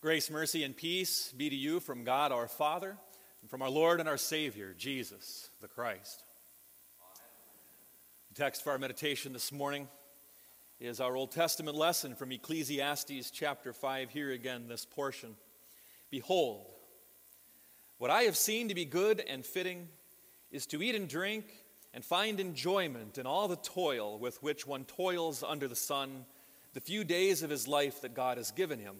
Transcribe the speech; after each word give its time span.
Grace, 0.00 0.30
mercy, 0.30 0.62
and 0.62 0.76
peace 0.76 1.34
be 1.36 1.50
to 1.50 1.56
you 1.56 1.80
from 1.80 2.04
God 2.04 2.30
our 2.30 2.46
Father 2.46 2.96
and 3.40 3.50
from 3.50 3.62
our 3.62 3.68
Lord 3.68 3.98
and 3.98 4.08
our 4.08 4.16
Savior, 4.16 4.72
Jesus 4.78 5.50
the 5.60 5.66
Christ. 5.66 6.22
The 8.28 8.40
text 8.40 8.62
for 8.62 8.70
our 8.70 8.78
meditation 8.78 9.32
this 9.32 9.50
morning 9.50 9.88
is 10.78 11.00
our 11.00 11.16
Old 11.16 11.32
Testament 11.32 11.76
lesson 11.76 12.14
from 12.14 12.30
Ecclesiastes 12.30 13.32
chapter 13.32 13.72
5. 13.72 14.10
Here 14.10 14.30
again, 14.30 14.68
this 14.68 14.84
portion. 14.84 15.34
Behold, 16.10 16.64
what 17.96 18.12
I 18.12 18.22
have 18.22 18.36
seen 18.36 18.68
to 18.68 18.76
be 18.76 18.84
good 18.84 19.20
and 19.28 19.44
fitting 19.44 19.88
is 20.52 20.66
to 20.66 20.80
eat 20.80 20.94
and 20.94 21.08
drink 21.08 21.46
and 21.92 22.04
find 22.04 22.38
enjoyment 22.38 23.18
in 23.18 23.26
all 23.26 23.48
the 23.48 23.56
toil 23.56 24.16
with 24.16 24.40
which 24.44 24.64
one 24.64 24.84
toils 24.84 25.42
under 25.42 25.66
the 25.66 25.74
sun, 25.74 26.24
the 26.72 26.80
few 26.80 27.02
days 27.02 27.42
of 27.42 27.50
his 27.50 27.66
life 27.66 28.02
that 28.02 28.14
God 28.14 28.36
has 28.36 28.52
given 28.52 28.78
him 28.78 28.94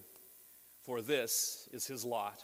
for 0.89 1.03
this 1.03 1.69
is 1.71 1.85
his 1.85 2.03
lot. 2.03 2.43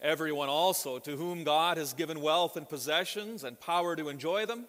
Everyone 0.00 0.48
also 0.48 0.98
to 1.00 1.14
whom 1.14 1.44
God 1.44 1.76
has 1.76 1.92
given 1.92 2.22
wealth 2.22 2.56
and 2.56 2.66
possessions 2.66 3.44
and 3.44 3.60
power 3.60 3.94
to 3.94 4.08
enjoy 4.08 4.46
them, 4.46 4.64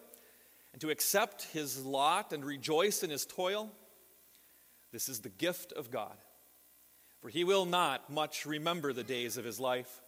and 0.73 0.81
to 0.81 0.89
accept 0.89 1.43
his 1.53 1.85
lot 1.85 2.33
and 2.33 2.43
rejoice 2.43 3.01
in 3.01 3.09
his 3.09 3.25
toil, 3.25 3.71
this 4.91 5.07
is 5.07 5.21
the 5.21 5.29
gift 5.29 5.71
of 5.71 5.89
God. 5.89 6.17
For 7.21 7.29
he 7.29 7.45
will 7.45 7.63
not 7.65 8.09
much 8.09 8.45
remember 8.45 8.91
the 8.91 9.05
days 9.05 9.37
of 9.37 9.45
his 9.45 9.57
life, 9.57 10.01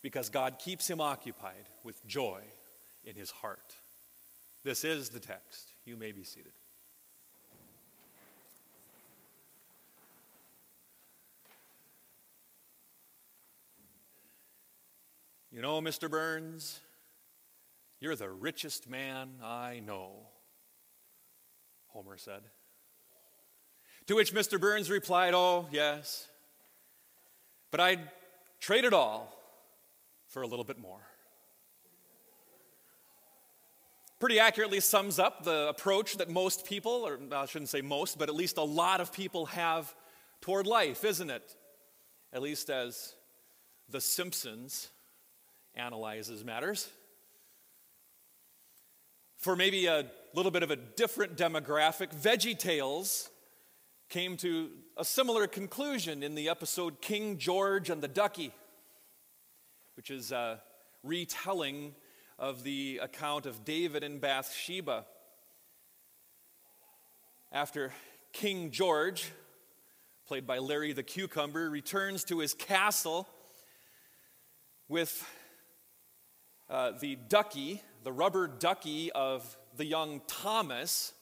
because 0.00 0.30
God 0.30 0.58
keeps 0.58 0.88
him 0.88 1.02
occupied 1.02 1.68
with 1.82 2.02
joy 2.06 2.40
in 3.04 3.14
his 3.14 3.30
heart. 3.30 3.74
This 4.64 4.84
is 4.84 5.10
the 5.10 5.20
text. 5.20 5.68
You 5.84 5.98
may 5.98 6.12
be 6.12 6.24
seated. 6.24 6.52
You 15.54 15.62
know, 15.62 15.80
Mr. 15.80 16.10
Burns, 16.10 16.80
you're 18.00 18.16
the 18.16 18.28
richest 18.28 18.90
man 18.90 19.34
I 19.40 19.80
know, 19.86 20.26
Homer 21.90 22.16
said. 22.16 22.42
To 24.08 24.16
which 24.16 24.34
Mr. 24.34 24.60
Burns 24.60 24.90
replied, 24.90 25.32
Oh, 25.32 25.68
yes, 25.70 26.26
but 27.70 27.78
I'd 27.78 28.00
trade 28.58 28.84
it 28.84 28.92
all 28.92 29.32
for 30.26 30.42
a 30.42 30.46
little 30.48 30.64
bit 30.64 30.80
more. 30.80 30.98
Pretty 34.18 34.40
accurately 34.40 34.80
sums 34.80 35.20
up 35.20 35.44
the 35.44 35.68
approach 35.68 36.16
that 36.16 36.28
most 36.28 36.64
people, 36.64 37.06
or 37.06 37.20
I 37.32 37.46
shouldn't 37.46 37.68
say 37.68 37.80
most, 37.80 38.18
but 38.18 38.28
at 38.28 38.34
least 38.34 38.56
a 38.56 38.64
lot 38.64 39.00
of 39.00 39.12
people 39.12 39.46
have 39.46 39.94
toward 40.40 40.66
life, 40.66 41.04
isn't 41.04 41.30
it? 41.30 41.54
At 42.32 42.42
least 42.42 42.70
as 42.70 43.14
The 43.88 44.00
Simpsons 44.00 44.90
analyzes 45.76 46.44
matters. 46.44 46.88
For 49.38 49.56
maybe 49.56 49.86
a 49.86 50.06
little 50.32 50.50
bit 50.50 50.62
of 50.62 50.70
a 50.70 50.76
different 50.76 51.36
demographic, 51.36 52.14
Veggie 52.14 52.58
Tales 52.58 53.28
came 54.08 54.36
to 54.38 54.70
a 54.96 55.04
similar 55.04 55.46
conclusion 55.46 56.22
in 56.22 56.34
the 56.34 56.48
episode 56.48 57.00
King 57.00 57.38
George 57.38 57.90
and 57.90 58.02
the 58.02 58.08
Ducky, 58.08 58.52
which 59.96 60.10
is 60.10 60.32
a 60.32 60.62
retelling 61.02 61.94
of 62.38 62.62
the 62.62 63.00
account 63.02 63.46
of 63.46 63.64
David 63.64 64.02
and 64.02 64.20
Bathsheba. 64.20 65.04
After 67.52 67.92
King 68.32 68.70
George, 68.70 69.30
played 70.26 70.46
by 70.46 70.58
Larry 70.58 70.92
the 70.92 71.02
Cucumber, 71.02 71.68
returns 71.70 72.24
to 72.24 72.38
his 72.38 72.54
castle 72.54 73.28
with 74.88 75.28
uh, 76.68 76.92
the 77.00 77.16
ducky, 77.28 77.82
the 78.02 78.12
rubber 78.12 78.46
ducky 78.46 79.12
of 79.12 79.56
the 79.76 79.84
young 79.84 80.20
Thomas, 80.26 81.12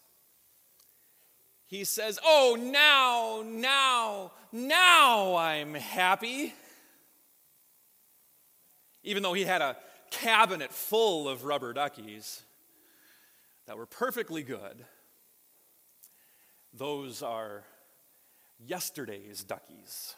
he 1.67 1.85
says, 1.85 2.19
Oh, 2.25 2.57
now, 2.61 3.43
now, 3.45 4.33
now 4.53 5.37
I'm 5.37 5.75
happy. 5.75 6.53
Even 9.03 9.23
though 9.23 9.33
he 9.33 9.45
had 9.45 9.63
a 9.63 9.77
cabinet 10.11 10.73
full 10.73 11.29
of 11.29 11.45
rubber 11.45 11.73
duckies 11.73 12.43
that 13.67 13.77
were 13.77 13.87
perfectly 13.87 14.43
good, 14.43 14.85
those 16.75 17.23
are 17.23 17.65
yesterday's 18.67 19.43
duckies. 19.43 20.15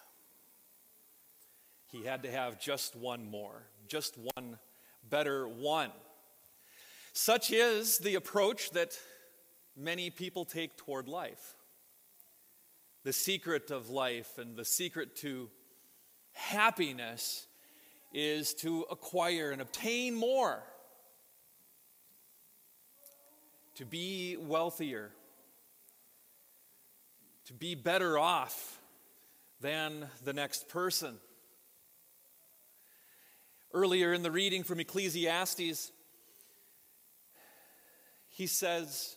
He 1.90 2.04
had 2.04 2.24
to 2.24 2.30
have 2.30 2.60
just 2.60 2.96
one 2.96 3.30
more, 3.30 3.62
just 3.86 4.18
one 4.34 4.58
better 5.09 5.47
one. 5.48 5.91
Such 7.12 7.50
is 7.50 7.98
the 7.98 8.16
approach 8.16 8.70
that 8.70 8.98
many 9.76 10.10
people 10.10 10.44
take 10.44 10.76
toward 10.76 11.09
life. 11.09 11.56
The 13.04 13.12
secret 13.12 13.70
of 13.70 13.91
life 13.91 14.38
and 14.38 14.56
the 14.56 14.64
secret 14.64 15.16
to 15.16 15.50
happiness 16.32 17.47
is 18.12 18.54
to 18.54 18.87
acquire 18.91 19.50
and 19.50 19.60
obtain 19.60 20.14
more, 20.14 20.62
to 23.75 23.84
be 23.84 24.37
wealthier, 24.38 25.10
to 27.47 27.53
be 27.53 27.75
better 27.75 28.19
off 28.19 28.81
than 29.60 30.06
the 30.25 30.32
next 30.32 30.69
person. 30.69 31.19
Earlier 33.74 34.12
in 34.12 34.22
the 34.22 34.30
reading 34.30 34.62
from 34.62 34.78
Ecclesiastes, 34.78 35.90
he 38.28 38.46
says, 38.46 39.16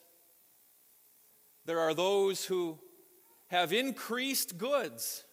There 1.65 1.79
are 1.79 1.93
those 1.93 2.43
who 2.43 2.79
have 3.49 3.71
increased 3.71 4.57
goods, 4.57 5.23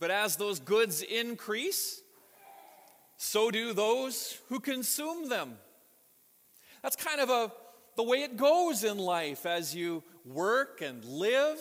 but 0.00 0.10
as 0.10 0.36
those 0.36 0.60
goods 0.60 1.02
increase, 1.02 2.00
so 3.18 3.50
do 3.50 3.74
those 3.74 4.40
who 4.48 4.58
consume 4.58 5.28
them. 5.28 5.58
That's 6.82 6.96
kind 6.96 7.20
of 7.20 7.28
a, 7.28 7.52
the 7.96 8.02
way 8.02 8.22
it 8.22 8.38
goes 8.38 8.82
in 8.82 8.96
life 8.96 9.44
as 9.44 9.74
you 9.74 10.02
work 10.24 10.80
and 10.80 11.04
live 11.04 11.58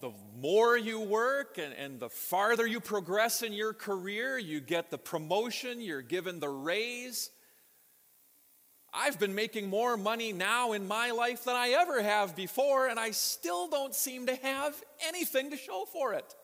the 0.00 0.12
more 0.36 0.76
you 0.76 1.00
work 1.00 1.58
and, 1.58 1.72
and 1.72 1.98
the 1.98 2.10
farther 2.10 2.66
you 2.66 2.80
progress 2.80 3.42
in 3.42 3.52
your 3.52 3.72
career, 3.72 4.38
you 4.38 4.60
get 4.60 4.90
the 4.90 4.98
promotion, 4.98 5.80
you're 5.80 6.02
given 6.02 6.38
the 6.38 6.48
raise. 6.48 7.30
I've 8.92 9.18
been 9.18 9.34
making 9.34 9.68
more 9.68 9.96
money 9.96 10.32
now 10.32 10.72
in 10.72 10.86
my 10.86 11.10
life 11.10 11.44
than 11.44 11.56
I 11.56 11.70
ever 11.70 12.02
have 12.02 12.36
before, 12.36 12.88
and 12.88 12.98
I 12.98 13.10
still 13.10 13.68
don't 13.68 13.94
seem 13.94 14.26
to 14.26 14.36
have 14.36 14.74
anything 15.06 15.50
to 15.50 15.56
show 15.56 15.86
for 15.92 16.14
it. 16.14 16.34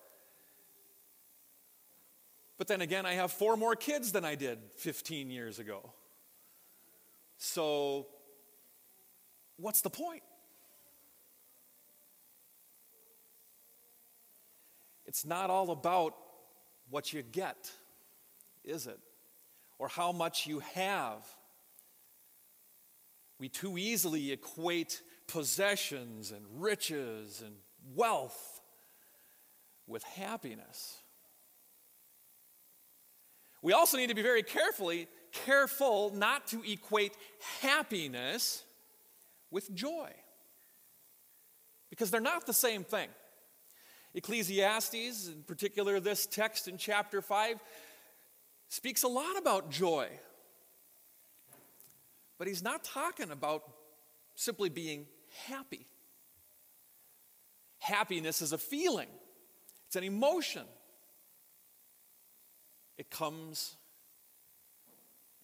But 2.58 2.69
then 2.69 2.80
again, 2.80 3.06
I 3.06 3.14
have 3.14 3.32
four 3.32 3.56
more 3.56 3.74
kids 3.74 4.12
than 4.12 4.24
I 4.24 4.34
did 4.34 4.58
15 4.76 5.30
years 5.30 5.58
ago. 5.58 5.92
So, 7.38 8.06
what's 9.56 9.80
the 9.80 9.90
point? 9.90 10.22
It's 15.12 15.27
not 15.27 15.50
all 15.50 15.73
about 15.73 16.15
what 16.89 17.12
you 17.12 17.21
get, 17.23 17.71
is 18.65 18.87
it? 18.87 18.99
Or 19.78 19.87
how 19.87 20.11
much 20.11 20.47
you 20.47 20.61
have. 20.61 21.23
We 23.39 23.50
too 23.50 23.77
easily 23.77 24.33
equate 24.33 25.03
possessions 25.27 26.31
and 26.31 26.47
riches 26.56 27.43
and 27.45 27.56
wealth 27.95 28.62
with 29.87 30.03
happiness. 30.03 30.97
We 33.61 33.75
also 33.75 33.99
need 33.99 34.08
to 34.08 34.15
be 34.15 34.23
very 34.23 34.43
carefully 34.43 35.08
careful 35.31 36.11
not 36.15 36.47
to 36.47 36.62
equate 36.67 37.12
happiness 37.61 38.62
with 39.50 39.75
joy. 39.75 40.08
Because 41.91 42.11
they're 42.11 42.23
not 42.23 42.47
the 42.47 42.55
same 42.55 42.82
thing. 42.82 43.11
Ecclesiastes, 44.14 45.29
in 45.29 45.43
particular 45.47 45.99
this 46.00 46.26
text 46.26 46.69
in 46.69 46.76
chapter 46.76 47.23
5, 47.23 47.61
speaks 48.69 49.03
a 49.03 49.09
lot 49.09 49.38
about 49.38 49.70
joy. 49.70 50.09
But 52.38 52.49
he's 52.49 52.62
not 52.62 52.85
talking 52.85 53.31
about 53.31 53.62
simply 54.35 54.69
being 54.69 55.06
happy. 55.47 55.87
Happiness 57.79 58.43
is 58.43 58.53
a 58.53 58.59
feeling, 58.59 59.09
it's 59.87 59.97
an 59.97 60.05
emotion. 60.05 60.65
It 62.99 63.11
comes 63.11 63.75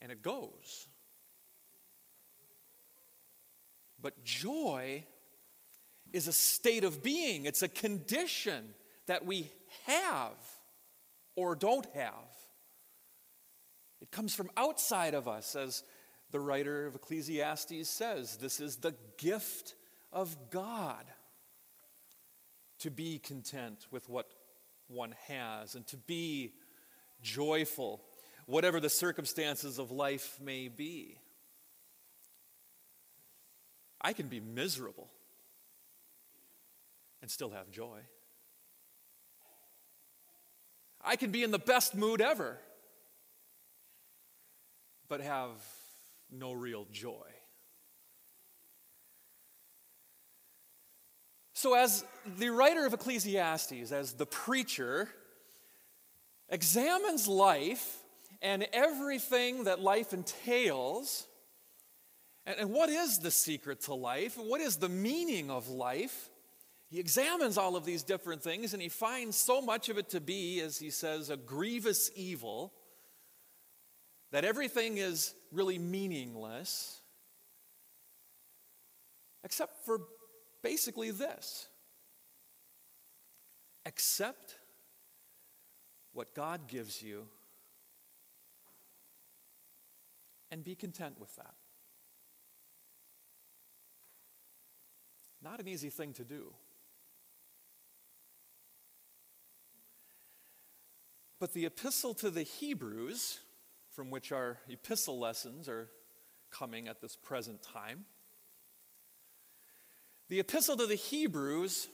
and 0.01 0.13
it 0.13 0.23
goes. 0.23 0.87
But 4.01 4.23
joy 4.23 5.05
is 6.13 6.29
a 6.29 6.33
state 6.33 6.85
of 6.85 7.03
being, 7.03 7.45
it's 7.47 7.63
a 7.63 7.69
condition 7.69 8.75
that 9.07 9.25
we 9.25 9.51
have 9.87 10.37
or 11.37 11.55
don't 11.55 11.87
have. 11.95 12.13
It 14.01 14.11
comes 14.11 14.35
from 14.35 14.51
outside 14.57 15.15
of 15.15 15.27
us, 15.27 15.57
as 15.57 15.83
the 16.31 16.41
writer 16.41 16.87
of 16.87 16.95
Ecclesiastes 16.95 17.89
says. 17.89 18.37
This 18.37 18.61
is 18.61 18.77
the 18.77 18.95
gift 19.17 19.75
of 20.13 20.37
God 20.51 21.05
to 22.81 22.91
be 22.91 23.19
content 23.19 23.87
with 23.91 24.09
what 24.09 24.29
one 24.87 25.15
has 25.27 25.75
and 25.75 25.87
to 25.89 25.97
be 25.97 26.53
joyful, 27.23 28.03
whatever 28.47 28.79
the 28.79 28.89
circumstances 28.89 29.79
of 29.79 29.91
life 29.91 30.39
may 30.41 30.69
be. 30.69 31.19
I 34.01 34.13
can 34.13 34.29
be 34.29 34.41
miserable 34.41 35.09
and 37.21 37.31
still 37.31 37.51
have 37.51 37.71
joy. 37.71 38.01
I 41.03 41.17
can 41.17 41.31
be 41.31 41.43
in 41.43 41.51
the 41.51 41.59
best 41.59 41.95
mood 41.95 42.21
ever, 42.21 42.59
but 45.09 45.21
have 45.21 45.51
no 46.31 46.53
real 46.53 46.87
joy. 46.93 47.27
So, 51.55 51.75
as 51.75 52.05
the 52.39 52.51
writer 52.51 52.87
of 52.87 52.93
Ecclesiastes, 52.93 53.91
as 53.91 54.13
the 54.13 54.27
preacher, 54.27 55.09
examines 56.49 57.27
life 57.27 57.97
and 58.41 58.67
everything 58.73 59.65
that 59.65 59.81
life 59.81 60.13
entails, 60.13 61.27
and, 62.47 62.71
what 62.71 62.89
is 62.89 63.19
the 63.19 63.31
secret 63.31 63.81
to 63.83 63.95
life? 63.95 64.39
What 64.39 64.61
is 64.61 64.77
the 64.77 64.89
meaning 64.89 65.51
of 65.51 65.69
life? 65.69 66.31
He 66.91 66.99
examines 67.01 67.59
all 67.59 67.77
of 67.77 67.85
these 67.85 68.03
different 68.03 68.43
things 68.43 68.73
and 68.73 68.83
he 68.83 68.89
finds 68.89 69.37
so 69.37 69.61
much 69.61 69.89
of 69.89 69.99
it 69.99 70.09
to 70.11 70.21
be, 70.21 70.61
as 70.61 70.79
he 70.79 70.91
says, 70.91 71.29
a 71.29 71.37
grievous 71.37 72.11
evil, 72.17 72.73
that 74.31 74.45
everything 74.45 74.97
is 74.97 75.35
really 75.53 75.79
meaningless, 75.79 77.01
except 79.45 79.85
for 79.85 80.01
basically 80.63 81.11
this 81.11 81.69
accept 83.87 84.57
what 86.13 86.35
God 86.35 86.69
gives 86.69 87.03
you 87.03 87.27
and 90.51 90.63
be 90.63 90.75
content 90.75 91.19
with 91.19 91.35
that. 91.37 91.55
Not 95.43 95.61
an 95.61 95.69
easy 95.69 95.91
thing 95.91 96.13
to 96.15 96.25
do. 96.25 96.53
But 101.41 101.53
the 101.53 101.67
epistle 101.67 102.15
to 102.15 102.31
the 102.31 102.43
Hebrews, 102.43 103.39
from 103.91 104.11
which 104.11 104.33
our 104.33 104.59
epistle 104.69 105.19
lessons 105.19 105.69
are 105.69 105.89
coming 106.51 106.89
at 106.89 107.01
this 107.01 107.17
present 107.17 107.63
time, 107.63 108.05
the 110.29 110.41
epistle 110.41 110.77
to 110.77 110.87
the 110.87 110.95
Hebrews 110.95 111.89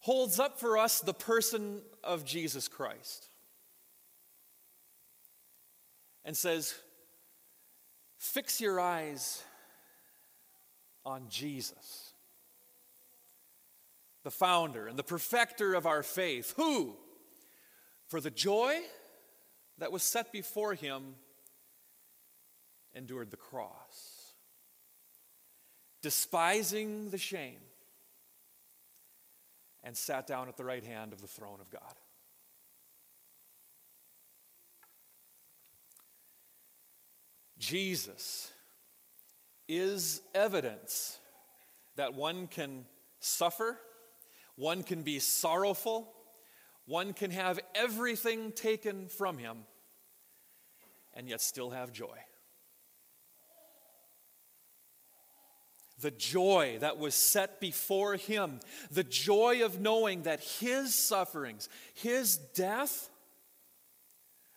holds 0.00 0.38
up 0.38 0.58
for 0.58 0.78
us 0.78 1.00
the 1.00 1.14
person 1.14 1.82
of 2.02 2.24
Jesus 2.24 2.68
Christ 2.68 3.28
and 6.24 6.36
says, 6.36 6.74
Fix 8.18 8.60
your 8.60 8.78
eyes 8.78 9.42
on 11.04 11.24
Jesus, 11.28 12.12
the 14.22 14.30
founder 14.30 14.86
and 14.86 14.96
the 14.96 15.02
perfecter 15.02 15.74
of 15.74 15.86
our 15.86 16.04
faith, 16.04 16.54
who, 16.56 16.96
for 18.12 18.20
the 18.20 18.30
joy 18.30 18.78
that 19.78 19.90
was 19.90 20.02
set 20.02 20.30
before 20.32 20.74
him, 20.74 21.14
endured 22.92 23.30
the 23.30 23.38
cross, 23.38 24.34
despising 26.02 27.08
the 27.08 27.16
shame, 27.16 27.62
and 29.82 29.96
sat 29.96 30.26
down 30.26 30.46
at 30.48 30.58
the 30.58 30.64
right 30.64 30.84
hand 30.84 31.14
of 31.14 31.22
the 31.22 31.26
throne 31.26 31.58
of 31.58 31.70
God. 31.70 31.94
Jesus 37.58 38.52
is 39.70 40.20
evidence 40.34 41.18
that 41.96 42.12
one 42.12 42.46
can 42.46 42.84
suffer, 43.20 43.78
one 44.56 44.82
can 44.82 45.00
be 45.00 45.18
sorrowful, 45.18 46.12
one 46.86 47.12
can 47.12 47.30
have 47.30 47.60
everything 47.74 48.52
taken 48.52 49.08
from 49.08 49.38
him 49.38 49.58
and 51.14 51.28
yet 51.28 51.40
still 51.40 51.70
have 51.70 51.92
joy. 51.92 52.18
The 56.00 56.10
joy 56.10 56.78
that 56.80 56.98
was 56.98 57.14
set 57.14 57.60
before 57.60 58.16
him, 58.16 58.58
the 58.90 59.04
joy 59.04 59.64
of 59.64 59.80
knowing 59.80 60.22
that 60.22 60.40
his 60.40 60.94
sufferings, 60.94 61.68
his 61.94 62.36
death, 62.36 63.08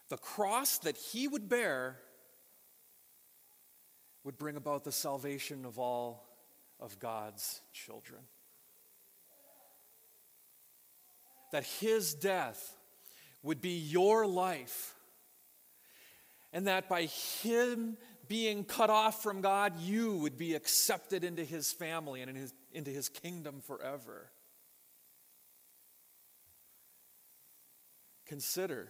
the 0.10 0.18
cross 0.18 0.80
that 0.80 0.98
he 0.98 1.28
would 1.28 1.48
bear, 1.48 2.00
would 4.24 4.38
bring 4.40 4.56
about 4.56 4.84
the 4.84 4.92
salvation 4.92 5.66
of 5.66 5.78
all 5.78 6.28
of 6.80 6.98
God's 7.00 7.62
children. 7.72 8.22
That 11.52 11.64
his 11.64 12.14
death 12.14 12.76
would 13.44 13.62
be 13.62 13.78
your 13.78 14.26
life, 14.26 14.94
and 16.52 16.68
that 16.68 16.90
by 16.90 17.04
him 17.06 17.98
being 18.28 18.64
cut 18.64 18.90
off 18.90 19.22
from 19.22 19.42
God, 19.42 19.80
you 19.80 20.18
would 20.18 20.38
be 20.38 20.56
accepted 20.56 21.24
into 21.24 21.44
his 21.44 21.72
family 21.72 22.22
and 22.22 22.30
in 22.30 22.36
his, 22.36 22.54
into 22.72 22.90
his 22.92 23.10
kingdom 23.10 23.62
forever. 23.62 24.32
Consider 28.26 28.88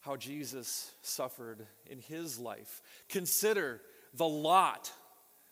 how 0.00 0.16
Jesus 0.16 0.90
suffered 1.02 1.64
in 1.86 1.98
his 1.98 2.38
life. 2.38 2.82
Consider 3.08 3.80
the 4.12 4.26
lot 4.26 4.90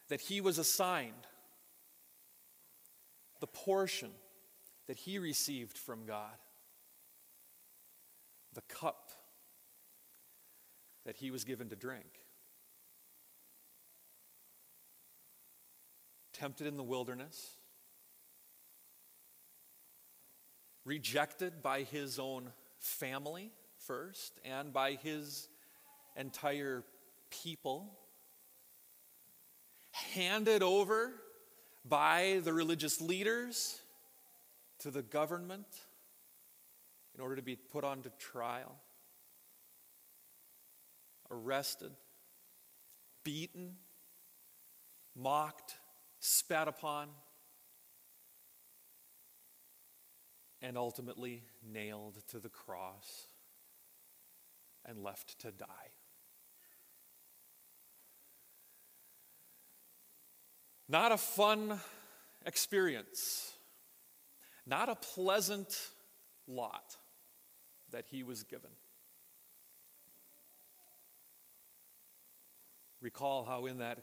that 0.09 0.21
he 0.21 0.41
was 0.41 0.59
assigned, 0.59 1.13
the 3.39 3.47
portion 3.47 4.11
that 4.91 4.99
he 4.99 5.21
received 5.21 5.79
from 5.79 6.05
God, 6.05 6.35
the 8.55 8.63
cup 8.63 9.13
that 11.07 11.15
he 11.15 11.31
was 11.31 11.45
given 11.45 11.69
to 11.69 11.77
drink. 11.77 12.09
Tempted 16.33 16.67
in 16.67 16.77
the 16.77 16.83
wilderness, 16.83 17.51
rejected 20.85 21.63
by 21.63 21.83
his 21.83 22.19
own 22.19 22.51
family 22.81 23.53
first 23.87 24.41
and 24.45 24.73
by 24.73 24.95
his 24.95 25.49
entire 26.17 26.83
people, 27.31 27.97
handed 29.93 30.65
over 30.65 31.13
by 31.85 32.41
the 32.43 32.53
religious 32.53 33.01
leaders 33.01 33.81
to 34.81 34.91
the 34.91 35.03
government 35.03 35.67
in 37.15 37.21
order 37.21 37.37
to 37.37 37.43
be 37.43 37.57
put 37.57 37.85
onto 37.85 38.11
trial, 38.19 38.77
arrested, 41.31 41.93
beaten, 43.25 43.77
mocked, 45.17 45.77
spat 46.19 46.69
upon, 46.69 47.09
and 50.63 50.77
ultimately 50.77 51.43
nailed 51.67 52.19
to 52.29 52.39
the 52.39 52.49
cross 52.49 53.29
and 54.85 55.03
left 55.03 55.39
to 55.41 55.51
die. 55.51 55.67
Not 60.89 61.13
a 61.13 61.17
fun 61.17 61.79
experience 62.45 63.50
not 64.67 64.89
a 64.89 64.95
pleasant 64.95 65.91
lot 66.47 66.97
that 67.91 68.05
he 68.11 68.23
was 68.23 68.43
given. 68.45 68.71
Recall 73.01 73.45
how 73.45 73.67
in 73.67 73.79
that 73.79 73.99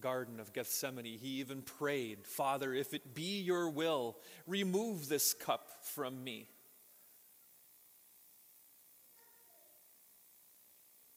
Garden 0.00 0.40
of 0.40 0.52
Gethsemane 0.52 1.04
he 1.04 1.40
even 1.40 1.62
prayed, 1.62 2.26
Father, 2.26 2.74
if 2.74 2.92
it 2.92 3.14
be 3.14 3.40
your 3.40 3.70
will, 3.70 4.16
remove 4.46 5.08
this 5.08 5.32
cup 5.32 5.68
from 5.82 6.22
me. 6.22 6.48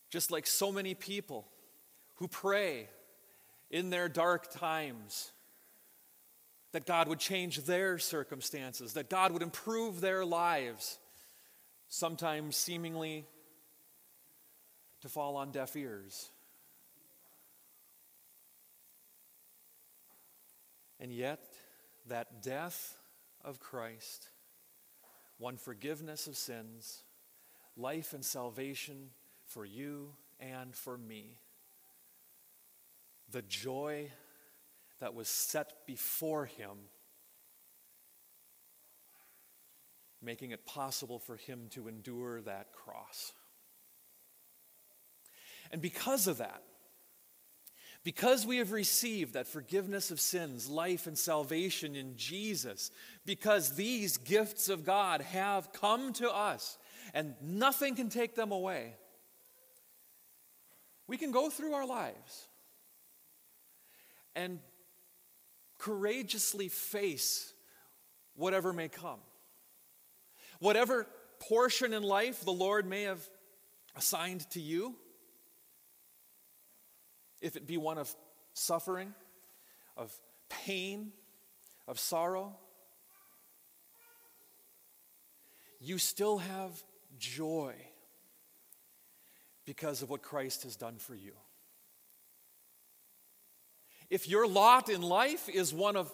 Just 0.09 0.31
like 0.31 0.47
so 0.47 0.71
many 0.71 0.93
people 0.93 1.47
who 2.15 2.27
pray 2.27 2.87
in 3.69 3.89
their 3.89 4.07
dark 4.07 4.49
times 4.51 5.33
that 6.75 6.85
God 6.85 7.07
would 7.07 7.19
change 7.19 7.63
their 7.63 7.97
circumstances, 7.97 8.95
that 8.95 9.09
God 9.09 9.31
would 9.31 9.41
improve 9.41 10.01
their 10.01 10.25
lives, 10.25 10.99
sometimes 11.87 12.57
seemingly 12.57 13.25
to 14.99 15.07
fall 15.07 15.37
on 15.37 15.51
deaf 15.51 15.77
ears. 15.77 16.31
And 20.99 21.13
yet, 21.13 21.39
that 22.09 22.43
death 22.43 22.97
of 23.41 23.61
Christ 23.61 24.27
won 25.39 25.55
forgiveness 25.55 26.27
of 26.27 26.35
sins, 26.35 27.03
life 27.77 28.11
and 28.11 28.25
salvation 28.25 29.11
for 29.45 29.63
you 29.63 30.09
and 30.41 30.75
for 30.75 30.97
me. 30.97 31.37
The 33.31 33.43
joy 33.43 34.11
that 34.99 35.13
was 35.13 35.27
set 35.27 35.85
before 35.85 36.45
him, 36.45 36.77
making 40.21 40.51
it 40.51 40.65
possible 40.65 41.19
for 41.19 41.35
him 41.35 41.67
to 41.71 41.87
endure 41.87 42.41
that 42.41 42.71
cross. 42.71 43.33
And 45.71 45.81
because 45.81 46.27
of 46.27 46.37
that, 46.37 46.63
because 48.03 48.45
we 48.45 48.57
have 48.57 48.71
received 48.71 49.33
that 49.33 49.47
forgiveness 49.47 50.11
of 50.11 50.19
sins, 50.19 50.69
life, 50.69 51.07
and 51.07 51.17
salvation 51.17 51.95
in 51.95 52.15
Jesus, 52.17 52.91
because 53.25 53.75
these 53.75 54.17
gifts 54.17 54.69
of 54.69 54.85
God 54.85 55.21
have 55.21 55.73
come 55.73 56.13
to 56.13 56.31
us 56.31 56.77
and 57.15 57.33
nothing 57.41 57.95
can 57.95 58.09
take 58.09 58.35
them 58.35 58.51
away, 58.51 58.93
we 61.07 61.17
can 61.17 61.31
go 61.31 61.49
through 61.49 61.73
our 61.73 61.85
lives 61.85 62.47
and 64.35 64.59
courageously 65.77 66.69
face 66.69 67.53
whatever 68.35 68.73
may 68.73 68.87
come. 68.87 69.19
Whatever 70.59 71.07
portion 71.39 71.93
in 71.93 72.03
life 72.03 72.43
the 72.43 72.51
Lord 72.51 72.85
may 72.85 73.03
have 73.03 73.21
assigned 73.95 74.49
to 74.51 74.61
you, 74.61 74.95
if 77.41 77.55
it 77.55 77.67
be 77.67 77.77
one 77.77 77.97
of 77.97 78.13
suffering, 78.53 79.13
of 79.95 80.13
pain, 80.49 81.11
of 81.87 81.99
sorrow, 81.99 82.55
you 85.79 85.97
still 85.97 86.39
have 86.39 86.83
joy 87.19 87.75
because 89.65 90.01
of 90.01 90.09
what 90.09 90.21
Christ 90.21 90.63
has 90.63 90.75
done 90.75 90.97
for 90.97 91.15
you. 91.15 91.33
If 94.09 94.27
your 94.27 94.47
lot 94.47 94.89
in 94.89 95.01
life 95.01 95.49
is 95.49 95.73
one 95.73 95.95
of 95.95 96.13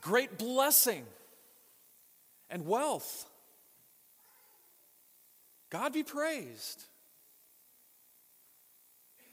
great 0.00 0.38
blessing 0.38 1.04
and 2.50 2.66
wealth, 2.66 3.28
God 5.70 5.92
be 5.92 6.02
praised. 6.02 6.84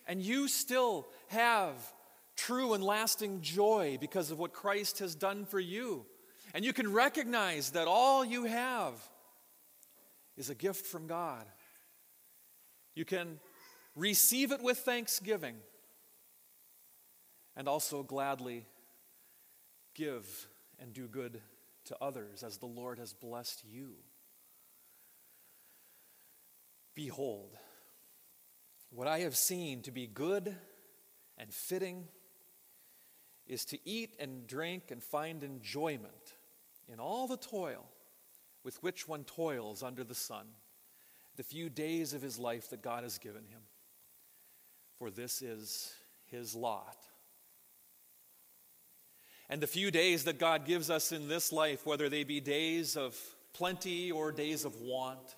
And 0.07 0.21
you 0.21 0.47
still 0.47 1.07
have 1.27 1.75
true 2.35 2.73
and 2.73 2.83
lasting 2.83 3.41
joy 3.41 3.97
because 4.01 4.31
of 4.31 4.39
what 4.39 4.53
Christ 4.53 4.99
has 4.99 5.13
done 5.13 5.45
for 5.45 5.59
you. 5.59 6.05
And 6.53 6.65
you 6.65 6.73
can 6.73 6.91
recognize 6.91 7.71
that 7.71 7.87
all 7.87 8.25
you 8.25 8.45
have 8.45 8.93
is 10.35 10.49
a 10.49 10.55
gift 10.55 10.87
from 10.87 11.07
God. 11.07 11.45
You 12.95 13.05
can 13.05 13.39
receive 13.95 14.51
it 14.51 14.61
with 14.61 14.79
thanksgiving 14.79 15.55
and 17.55 17.67
also 17.67 18.03
gladly 18.03 18.65
give 19.93 20.47
and 20.79 20.93
do 20.93 21.07
good 21.07 21.41
to 21.85 21.97
others 22.01 22.43
as 22.43 22.57
the 22.57 22.65
Lord 22.65 22.99
has 22.99 23.13
blessed 23.13 23.63
you. 23.65 23.95
Behold, 26.95 27.57
what 28.89 29.07
I 29.07 29.19
have 29.19 29.35
seen 29.35 29.81
to 29.83 29.91
be 29.91 30.07
good 30.07 30.55
and 31.37 31.53
fitting 31.53 32.07
is 33.47 33.65
to 33.65 33.79
eat 33.85 34.15
and 34.19 34.47
drink 34.47 34.91
and 34.91 35.03
find 35.03 35.43
enjoyment 35.43 36.35
in 36.91 36.99
all 36.99 37.27
the 37.27 37.37
toil 37.37 37.85
with 38.63 38.81
which 38.83 39.07
one 39.07 39.23
toils 39.23 39.81
under 39.81 40.03
the 40.03 40.15
sun, 40.15 40.45
the 41.35 41.43
few 41.43 41.69
days 41.69 42.13
of 42.13 42.21
his 42.21 42.37
life 42.37 42.69
that 42.69 42.81
God 42.81 43.03
has 43.03 43.17
given 43.17 43.43
him. 43.43 43.61
For 44.99 45.09
this 45.09 45.41
is 45.41 45.93
his 46.25 46.53
lot. 46.53 46.97
And 49.51 49.59
the 49.59 49.67
few 49.67 49.91
days 49.91 50.23
that 50.23 50.39
God 50.39 50.65
gives 50.65 50.89
us 50.89 51.11
in 51.11 51.27
this 51.27 51.51
life, 51.51 51.85
whether 51.85 52.07
they 52.07 52.23
be 52.23 52.39
days 52.39 52.95
of 52.95 53.19
plenty 53.51 54.09
or 54.09 54.31
days 54.31 54.63
of 54.63 54.79
want, 54.79 55.35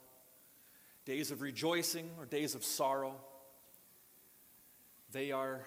days 1.03 1.32
of 1.32 1.41
rejoicing 1.41 2.12
or 2.20 2.25
days 2.27 2.53
of 2.53 2.63
sorrow, 2.63 3.15
they 5.12 5.32
are 5.32 5.62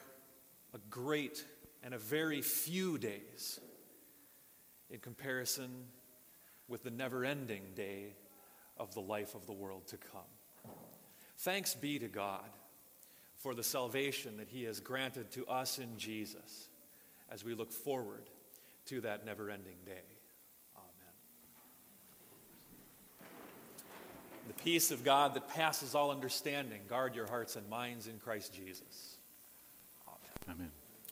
a 0.72 0.78
great 0.88 1.44
and 1.82 1.92
a 1.92 1.98
very 1.98 2.40
few 2.40 2.98
days 2.98 3.58
in 4.90 5.00
comparison 5.00 5.86
with 6.68 6.84
the 6.84 6.90
never 6.92 7.24
ending 7.24 7.64
day 7.74 8.14
of 8.76 8.94
the 8.94 9.00
life 9.00 9.34
of 9.34 9.44
the 9.46 9.52
world 9.52 9.88
to 9.88 9.96
come. 9.96 10.72
Thanks 11.38 11.74
be 11.74 11.98
to 11.98 12.06
God 12.06 12.48
for 13.38 13.56
the 13.56 13.64
salvation 13.64 14.36
that 14.36 14.48
He 14.48 14.62
has 14.64 14.78
granted 14.78 15.32
to 15.32 15.44
us 15.48 15.80
in 15.80 15.98
Jesus 15.98 16.68
as 17.28 17.42
we 17.42 17.52
look 17.52 17.72
forward 17.72 18.30
to 18.86 19.00
that 19.02 19.24
never 19.24 19.50
ending 19.50 19.76
day. 19.84 19.92
Amen. 20.76 21.14
The 24.48 24.54
peace 24.62 24.90
of 24.90 25.04
God 25.04 25.34
that 25.34 25.48
passes 25.48 25.94
all 25.94 26.10
understanding, 26.10 26.80
guard 26.88 27.14
your 27.14 27.26
hearts 27.26 27.56
and 27.56 27.68
minds 27.68 28.06
in 28.06 28.18
Christ 28.18 28.54
Jesus. 28.54 29.18
Amen. 30.48 30.70